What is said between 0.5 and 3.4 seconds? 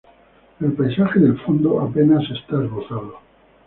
El paisaje del fondo apenas está esbozado.